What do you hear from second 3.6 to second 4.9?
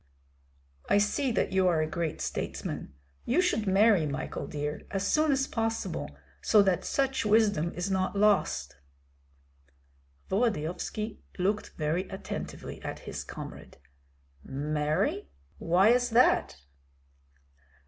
marry, Michael dear,